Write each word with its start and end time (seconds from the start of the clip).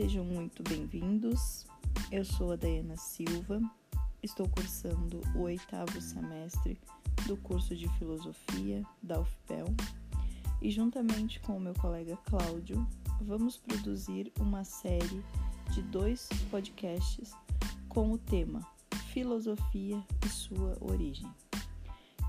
sejam 0.00 0.24
muito 0.24 0.62
bem-vindos. 0.62 1.66
Eu 2.10 2.24
sou 2.24 2.52
a 2.52 2.56
Dayana 2.56 2.96
Silva, 2.96 3.60
estou 4.22 4.48
cursando 4.48 5.20
o 5.34 5.40
oitavo 5.40 6.00
semestre 6.00 6.80
do 7.26 7.36
curso 7.36 7.76
de 7.76 7.86
Filosofia 7.98 8.82
da 9.02 9.20
UFPEL 9.20 9.66
e, 10.62 10.70
juntamente 10.70 11.38
com 11.40 11.58
o 11.58 11.60
meu 11.60 11.74
colega 11.74 12.16
Cláudio, 12.24 12.88
vamos 13.20 13.58
produzir 13.58 14.32
uma 14.40 14.64
série 14.64 15.22
de 15.74 15.82
dois 15.82 16.30
podcasts 16.50 17.32
com 17.86 18.10
o 18.10 18.16
tema 18.16 18.66
Filosofia 19.12 20.02
e 20.24 20.28
sua 20.30 20.78
origem. 20.80 21.30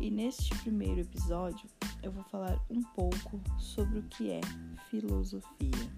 E 0.00 0.10
neste 0.10 0.54
primeiro 0.60 1.02
episódio 1.02 1.68
eu 2.02 2.12
vou 2.12 2.24
falar 2.24 2.58
um 2.70 2.82
pouco 2.82 3.38
sobre 3.58 3.98
o 3.98 4.04
que 4.04 4.30
é 4.30 4.40
filosofia. 4.88 5.97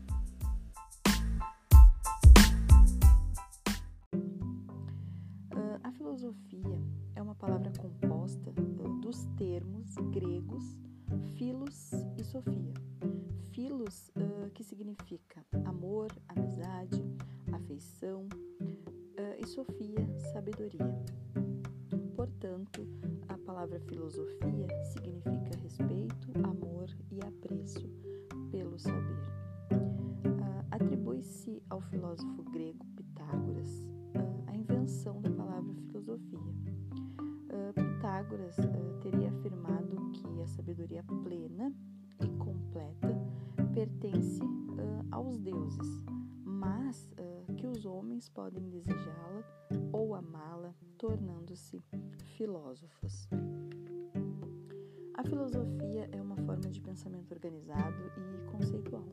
Filosofia 6.30 6.80
é 7.16 7.22
uma 7.22 7.34
palavra 7.34 7.72
composta 7.78 8.50
uh, 8.50 9.00
dos 9.00 9.24
termos 9.36 9.94
gregos 10.12 10.78
filos 11.36 11.92
e 12.16 12.24
sofia. 12.24 12.74
Filos, 13.52 14.10
uh, 14.10 14.50
que 14.54 14.62
significa 14.62 15.44
amor, 15.64 16.08
amizade, 16.28 17.02
afeição, 17.52 18.28
e 19.38 19.46
sofia, 19.46 20.06
sabedoria. 20.32 20.86
Portanto, 22.14 22.86
a 23.28 23.36
palavra 23.38 23.80
filosofia 23.80 24.66
significa 24.84 25.56
respeito, 25.62 26.30
amor 26.44 26.88
e 27.10 27.20
apreço 27.20 27.88
pelo 28.50 28.78
saber. 28.78 29.22
Uh, 29.72 30.66
Atribui-se 30.70 31.62
ao 31.68 31.80
filósofo 31.80 32.42
grego 32.44 32.89
Pitágoras 38.30 38.54
teria 39.02 39.28
afirmado 39.28 39.96
que 40.12 40.40
a 40.40 40.46
sabedoria 40.46 41.02
plena 41.24 41.74
e 42.22 42.28
completa 42.38 43.08
pertence 43.74 44.40
aos 45.10 45.36
deuses, 45.40 46.04
mas 46.44 47.10
que 47.56 47.66
os 47.66 47.84
homens 47.84 48.28
podem 48.28 48.68
desejá-la 48.68 49.42
ou 49.92 50.14
amá-la, 50.14 50.72
tornando-se 50.96 51.82
filósofos. 52.36 53.28
A 55.14 55.24
filosofia 55.24 56.08
é 56.12 56.22
uma 56.22 56.36
forma 56.36 56.70
de 56.70 56.80
pensamento 56.80 57.32
organizado 57.32 58.12
e 58.16 58.50
conceitual, 58.52 59.08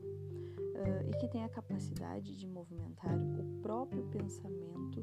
e 1.08 1.10
que 1.18 1.26
tem 1.26 1.42
a 1.42 1.48
capacidade 1.48 2.36
de 2.36 2.46
movimentar 2.46 3.18
o 3.18 3.60
próprio 3.62 4.04
pensamento 4.04 5.00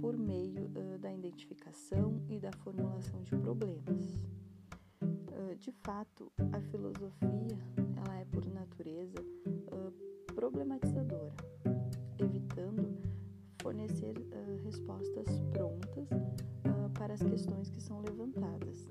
por 0.00 0.16
meio 0.16 0.70
identificação 1.30 2.20
e 2.28 2.38
da 2.38 2.52
formulação 2.52 3.22
de 3.22 3.36
problemas. 3.36 4.26
Uh, 5.02 5.56
de 5.58 5.72
fato, 5.72 6.30
a 6.52 6.60
filosofia 6.60 7.58
ela 7.96 8.18
é 8.18 8.24
por 8.26 8.44
natureza 8.46 9.24
problematizadora, 10.34 11.34
evitando 12.18 12.96
fornecer 13.62 14.14
respostas 14.64 15.26
prontas 15.52 16.08
para 16.94 17.14
as 17.14 17.22
questões 17.22 17.70
que 17.70 17.80
são 17.80 18.00
levantadas 18.00 18.86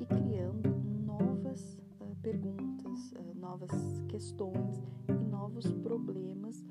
e 0.00 0.06
criando 0.06 0.68
novas 1.06 1.78
perguntas, 2.22 3.14
novas 3.36 3.70
questões 4.08 4.82
e 5.08 5.24
novos 5.24 5.70
problemas 5.74 6.64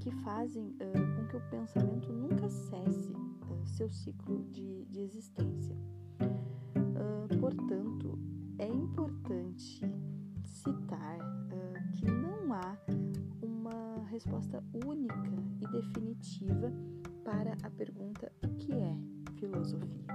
que 0.00 0.10
fazem 0.22 0.68
uh, 0.68 1.16
com 1.16 1.26
que 1.28 1.36
o 1.36 1.50
pensamento 1.50 2.12
nunca 2.12 2.48
cesse 2.48 3.12
seu 3.66 3.90
ciclo 3.90 4.44
de, 4.50 4.84
de 4.86 5.00
existência. 5.00 5.76
portanto, 7.40 8.18
é 8.58 8.68
importante 8.68 9.80
citar 10.44 11.18
que 11.92 12.10
não 12.10 12.52
há 12.52 12.76
uma 13.42 14.04
resposta 14.08 14.62
única 14.84 15.30
e 15.60 15.66
definitiva 15.68 16.72
para 17.24 17.56
a 17.62 17.70
pergunta 17.70 18.32
o 18.44 18.48
que 18.56 18.72
é 18.72 18.96
filosofia. 19.38 20.06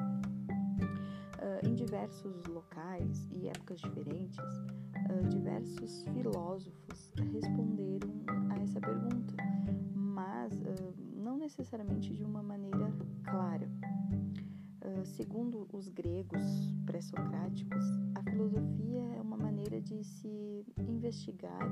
Uh, 1.37 1.67
em 1.67 1.75
diversos 1.75 2.45
locais 2.45 3.29
e 3.31 3.47
épocas 3.47 3.79
diferentes, 3.79 4.39
uh, 4.39 5.27
diversos 5.29 6.03
filósofos 6.13 7.11
responderam 7.33 8.09
a 8.49 8.59
essa 8.59 8.79
pergunta, 8.79 9.35
mas 9.93 10.53
uh, 10.53 11.06
não 11.27 11.37
necessariamente 11.37 12.13
de 12.13 12.23
uma 12.23 12.41
maneira 12.41 12.89
clara. 13.25 13.69
segundo 15.03 15.67
os 15.73 15.89
gregos 15.89 16.41
pré-socráticos, 16.85 17.83
a 18.15 18.23
filosofia 18.23 19.01
é 19.17 19.21
uma 19.21 19.35
maneira 19.35 19.81
de 19.81 20.05
se 20.05 20.65
investigar 20.87 21.69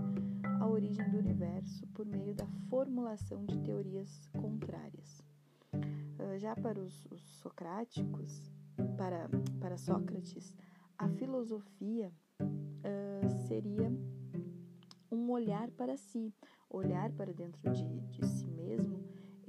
a 0.59 0.67
origem 0.67 1.09
do 1.09 1.17
universo 1.19 1.87
por 1.93 2.05
meio 2.05 2.35
da 2.35 2.45
formulação 2.69 3.45
de 3.45 3.57
teorias 3.59 4.27
contrárias. 4.41 5.23
já 6.37 6.53
para 6.55 6.77
os, 6.77 7.05
os 7.09 7.21
socráticos, 7.37 8.51
para, 8.97 9.29
para 9.61 9.77
Sócrates, 9.77 10.53
a 10.97 11.07
filosofia 11.07 12.11
uh, 12.41 13.29
seria 13.47 13.89
um 15.09 15.31
olhar 15.31 15.71
para 15.71 15.95
si, 15.95 16.33
olhar 16.69 17.09
para 17.13 17.31
dentro 17.31 17.71
de, 17.71 18.01
de 18.11 18.25
si 18.25 18.47
mesmo 18.47 18.94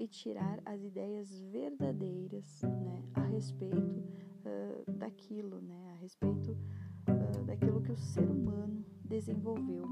e 0.07 0.09
tirar 0.09 0.61
as 0.65 0.85
ideias 0.85 1.41
verdadeiras 1.51 2.63
né, 2.63 3.03
a 3.13 3.23
respeito 3.23 3.99
uh, 3.99 4.93
daquilo, 4.93 5.61
né, 5.61 5.91
a 5.91 5.95
respeito 6.01 6.53
uh, 6.53 7.45
daquilo 7.45 7.83
que 7.83 7.91
o 7.91 7.97
ser 7.97 8.31
humano 8.31 8.85
desenvolveu 9.05 9.85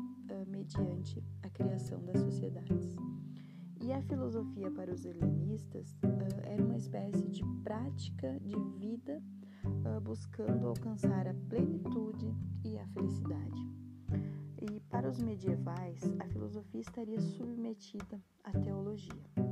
mediante 0.47 1.23
a 1.43 1.51
criação 1.51 2.01
das 2.05 2.21
sociedades. 2.21 2.97
E 3.81 3.93
a 3.93 4.01
filosofia 4.03 4.71
para 4.71 4.93
os 4.93 5.05
helenistas 5.05 5.93
uh, 6.05 6.41
era 6.45 6.63
uma 6.63 6.77
espécie 6.77 7.29
de 7.29 7.45
prática 7.65 8.39
de 8.41 8.57
vida 8.79 9.21
uh, 9.65 10.01
buscando 10.01 10.69
alcançar 10.69 11.27
a 11.27 11.35
plenitude 11.49 12.33
e 12.65 12.79
a 12.79 12.87
felicidade. 12.89 13.69
E 14.63 14.81
para 14.89 15.09
os 15.09 15.19
medievais, 15.19 16.01
a 16.21 16.29
filosofia 16.29 16.81
estaria 16.81 17.21
submetida 17.21 18.23
à 18.45 18.53
teologia. 18.53 19.44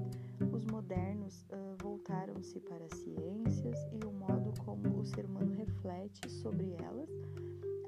Os 0.52 0.66
modernos 0.66 1.46
uh, 1.50 1.82
voltaram-se 1.82 2.60
para 2.60 2.84
as 2.84 2.92
ciências 2.98 3.76
e 3.90 4.06
o 4.06 4.12
modo 4.12 4.52
como 4.64 5.00
o 5.00 5.04
ser 5.04 5.24
humano 5.24 5.54
reflete 5.54 6.30
sobre 6.30 6.76
elas, 6.78 7.08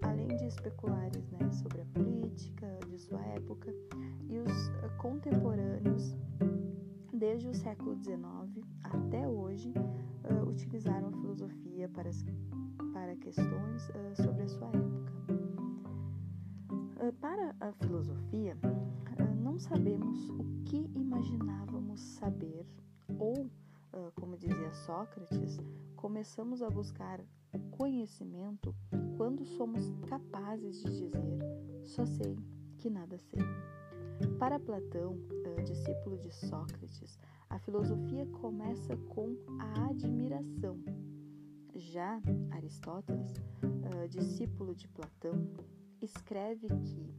além 0.00 0.28
de 0.28 0.46
especulares 0.46 1.30
né, 1.30 1.52
sobre 1.52 1.82
a 1.82 1.84
política 1.86 2.66
de 2.88 2.98
sua 2.98 3.20
época, 3.20 3.70
e 4.30 4.38
os 4.38 4.68
uh, 4.68 4.96
contemporâneos, 4.96 6.16
desde 7.12 7.48
o 7.48 7.54
século 7.54 7.96
XIX 8.02 8.66
até 8.82 9.28
hoje, 9.28 9.70
uh, 10.24 10.48
utilizaram 10.48 11.08
a 11.08 11.12
filosofia 11.12 11.86
para, 11.90 12.10
para 12.94 13.14
questões 13.16 13.82
sobre 14.16 14.42
a 14.42 14.48
sua 14.48 14.68
época. 14.68 15.04
Para 17.20 17.54
a 17.60 17.72
filosofia, 17.72 18.56
não 19.54 19.60
sabemos 19.60 20.28
o 20.30 20.64
que 20.64 20.90
imaginávamos 20.96 22.00
saber, 22.00 22.66
ou, 23.16 23.48
como 24.16 24.36
dizia 24.36 24.72
Sócrates, 24.72 25.60
começamos 25.94 26.60
a 26.60 26.68
buscar 26.68 27.20
o 27.52 27.60
conhecimento 27.70 28.74
quando 29.16 29.44
somos 29.44 29.92
capazes 30.08 30.82
de 30.82 30.90
dizer: 30.90 31.38
só 31.84 32.04
sei 32.04 32.36
que 32.78 32.90
nada 32.90 33.16
sei. 33.16 33.42
Para 34.40 34.58
Platão, 34.58 35.16
discípulo 35.62 36.18
de 36.18 36.32
Sócrates, 36.32 37.16
a 37.48 37.56
filosofia 37.60 38.26
começa 38.26 38.96
com 39.14 39.36
a 39.60 39.86
admiração. 39.86 40.80
Já 41.76 42.20
Aristóteles, 42.50 43.32
uh, 43.62 44.08
discípulo 44.08 44.74
de 44.74 44.88
Platão, 44.88 45.48
escreve 46.02 46.66
que 46.66 47.14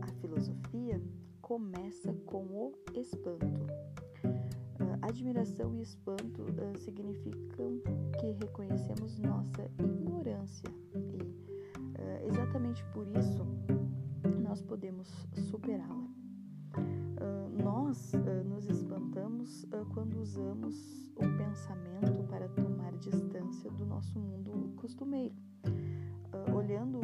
a 0.00 0.12
filosofia 0.20 1.02
começa 1.52 2.14
com 2.24 2.44
o 2.44 2.72
espanto. 2.94 3.44
Uh, 4.24 4.96
admiração 5.02 5.76
e 5.76 5.82
espanto 5.82 6.44
uh, 6.44 6.78
significam 6.78 7.78
que 8.18 8.30
reconhecemos 8.42 9.18
nossa 9.18 9.70
ignorância 9.78 10.70
e, 10.94 12.26
exatamente 12.26 12.82
por 12.94 13.06
isso, 13.06 13.46
nós 14.42 14.62
podemos 14.62 15.08
superá-la. 15.50 16.08
nós 17.62 18.12
nos 18.46 18.66
espantamos 18.70 19.66
quando 19.92 20.20
usamos 20.20 21.10
o 21.16 21.36
pensamento 21.36 22.26
para 22.30 22.48
tomar 22.48 22.92
distância 22.96 23.70
do 23.72 23.84
nosso 23.84 24.18
mundo 24.18 24.72
costumeiro, 24.76 25.36
olhando 26.54 26.98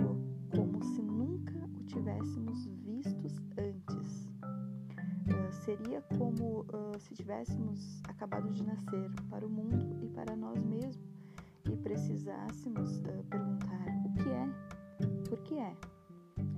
como 0.56 0.82
se 0.82 1.02
nunca 1.02 1.68
o 1.78 1.84
tivéssemos. 1.84 2.66
Uh, 2.66 2.87
seria 5.68 6.00
como 6.16 6.60
uh, 6.60 6.98
se 6.98 7.14
tivéssemos 7.14 8.00
acabado 8.04 8.50
de 8.50 8.64
nascer 8.64 9.10
para 9.28 9.46
o 9.46 9.50
mundo 9.50 10.02
e 10.02 10.08
para 10.08 10.34
nós 10.34 10.64
mesmos 10.64 11.06
e 11.70 11.76
precisássemos 11.76 12.96
uh, 13.00 13.22
perguntar 13.28 13.86
o 14.06 14.14
que 14.14 14.30
é, 14.30 14.48
por 15.28 15.38
que 15.42 15.58
é 15.58 15.76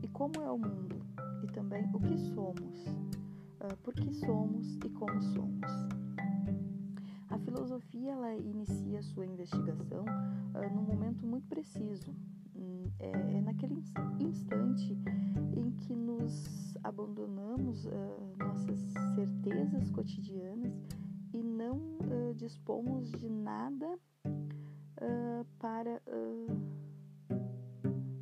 e 0.01 0.07
como 0.07 0.41
é 0.41 0.49
o 0.49 0.57
mundo 0.57 1.05
e 1.43 1.49
também 1.49 1.91
o 1.93 1.99
que 1.99 2.17
somos, 2.19 2.87
uh, 2.87 3.77
por 3.83 3.95
que 3.95 4.13
somos 4.13 4.77
e 4.77 4.89
como 4.91 5.21
somos. 5.21 5.71
A 7.31 7.39
filosofia 7.41 8.13
ela 8.13 8.37
inicia 8.37 9.03
sua 9.03 9.27
investigação 9.27 10.05
uh, 10.05 10.73
num 10.73 10.83
momento 10.83 11.27
muito 11.27 11.49
preciso, 11.49 12.15
hum, 12.55 12.85
é, 13.01 13.11
é, 13.11 13.41
naquele 13.41 13.83
instante 14.21 14.97
em 15.57 15.73
que 15.73 15.97
nos 15.97 16.40
cotidianas 19.93 20.73
e 21.33 21.43
não 21.43 21.77
uh, 21.77 22.35
dispomos 22.35 23.11
de 23.13 23.29
nada 23.29 23.99
para 25.59 26.03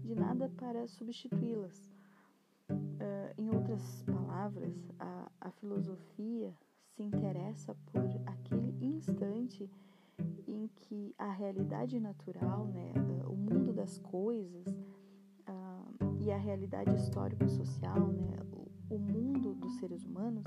de 0.05 0.15
nada 0.15 0.49
para 0.51 0.87
substituí-las. 0.87 1.91
em 3.37 3.51
outras 3.51 4.05
palavras, 4.05 4.73
a, 4.99 5.29
a 5.41 5.51
filosofia 5.51 6.55
se 6.99 7.03
interessa 7.03 7.75
por 7.87 8.05
aquele 8.27 8.77
instante 8.81 9.69
em 10.47 10.69
que 10.75 11.15
a 11.17 11.31
realidade 11.31 12.01
natural, 12.01 12.67
né, 12.67 12.93
o 13.29 13.37
mundo 13.37 13.73
das 13.73 13.99
coisas 13.99 14.67
uh, 15.49 16.17
e 16.21 16.31
a 16.31 16.37
realidade 16.37 16.95
histórico-social, 16.97 18.09
né, 18.09 18.37
o, 18.91 18.99
mundo 18.99 19.55
dos 19.55 19.77
seres 19.79 20.05
humanos, 20.05 20.45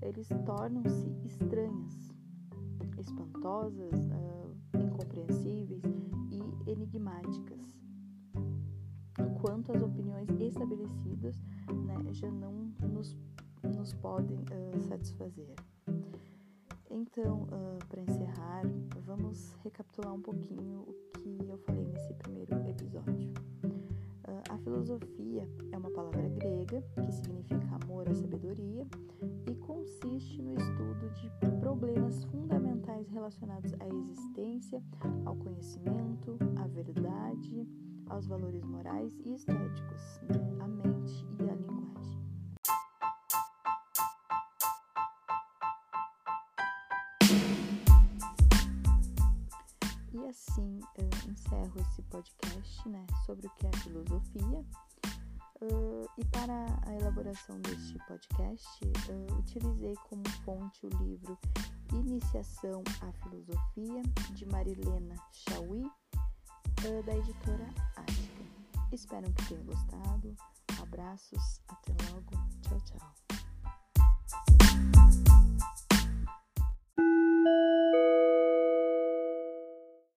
eles 0.00 0.28
tornam-se 0.44 1.08
estranhas, 1.24 2.12
espantosas, 2.98 4.06
uh, 4.06 4.78
incompreensíveis 4.78 5.82
e 6.30 6.70
enigmáticas. 6.70 7.78
Enquanto 9.18 9.72
as 9.72 9.82
opiniões 9.82 10.28
estabelecidas 10.40 11.40
né, 11.86 12.12
já 12.12 12.30
não 12.30 12.72
nos, 12.80 13.16
nos 13.62 13.94
podem 13.94 14.38
uh, 14.38 14.80
satisfazer. 14.82 15.54
Então, 16.90 17.42
uh, 17.42 17.86
para 17.88 18.02
encerrar, 18.02 18.62
vamos 19.04 19.54
recapitular 19.62 20.14
um 20.14 20.22
pouquinho 20.22 20.80
o 20.80 20.94
que 21.18 21.38
eu 21.48 21.58
falei 21.58 21.84
nesse 21.86 22.14
primeiro 22.14 22.54
episódio. 22.68 23.32
Filosofia 24.78 25.48
é 25.72 25.76
uma 25.76 25.90
palavra 25.90 26.28
grega 26.28 26.80
que 27.04 27.10
significa 27.10 27.78
amor 27.82 28.08
à 28.08 28.14
sabedoria 28.14 28.86
e 29.50 29.54
consiste 29.56 30.40
no 30.40 30.54
estudo 30.54 31.10
de 31.14 31.28
problemas 31.58 32.22
fundamentais 32.26 33.08
relacionados 33.08 33.74
à 33.80 33.88
existência, 33.88 34.80
ao 35.24 35.34
conhecimento, 35.34 36.38
à 36.56 36.68
verdade, 36.68 37.68
aos 38.06 38.28
valores 38.28 38.62
morais 38.62 39.12
e 39.24 39.34
estéticos, 39.34 40.20
à 40.60 40.68
mente 40.68 41.26
e 41.40 41.50
à 41.50 41.54
linguagem. 41.56 41.88
assim 50.28 50.78
uh, 50.98 51.07
encerro 51.48 51.80
esse 51.80 52.02
podcast 52.02 52.88
né, 52.88 53.06
sobre 53.24 53.46
o 53.46 53.50
que 53.50 53.66
é 53.66 53.72
filosofia. 53.78 54.64
Uh, 55.60 56.08
e 56.16 56.24
para 56.26 56.66
a 56.86 56.94
elaboração 56.94 57.58
deste 57.60 57.98
podcast, 58.06 58.68
uh, 58.84 59.38
utilizei 59.38 59.94
como 60.08 60.22
fonte 60.44 60.86
o 60.86 60.88
livro 61.02 61.36
Iniciação 61.92 62.84
à 63.00 63.12
Filosofia, 63.24 64.02
de 64.34 64.46
Marilena 64.46 65.16
Chauí, 65.32 65.90
da 67.04 67.16
editora 67.16 67.68
Ática. 67.96 68.44
Espero 68.92 69.32
que 69.32 69.48
tenham 69.48 69.64
gostado. 69.64 70.36
Abraços, 70.80 71.60
até 71.66 71.92
logo. 72.12 72.30
Tchau, 72.62 72.80
tchau. 72.82 73.27